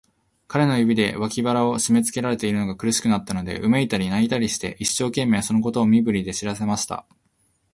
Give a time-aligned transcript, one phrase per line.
[0.47, 7.05] 彼の指で、脇腹をしめつけられているのが苦しくなったので、うめいたり、泣いたりして、一生懸命、そのことを身振りで知らせました。